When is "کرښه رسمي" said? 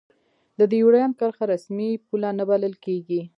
1.19-1.89